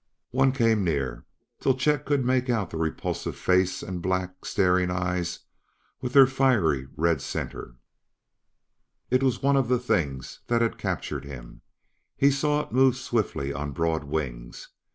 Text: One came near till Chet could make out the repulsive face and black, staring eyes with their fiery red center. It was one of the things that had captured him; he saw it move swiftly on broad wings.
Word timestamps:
One 0.31 0.51
came 0.51 0.83
near 0.83 1.27
till 1.59 1.77
Chet 1.77 2.07
could 2.07 2.25
make 2.25 2.49
out 2.49 2.71
the 2.71 2.77
repulsive 2.77 3.35
face 3.35 3.83
and 3.83 4.01
black, 4.01 4.45
staring 4.47 4.89
eyes 4.89 5.41
with 6.01 6.13
their 6.13 6.25
fiery 6.25 6.87
red 6.97 7.21
center. 7.21 7.75
It 9.11 9.21
was 9.21 9.43
one 9.43 9.55
of 9.55 9.67
the 9.67 9.77
things 9.77 10.39
that 10.47 10.63
had 10.63 10.79
captured 10.79 11.23
him; 11.25 11.61
he 12.17 12.31
saw 12.31 12.61
it 12.61 12.71
move 12.71 12.95
swiftly 12.95 13.53
on 13.53 13.73
broad 13.73 14.03
wings. 14.03 14.69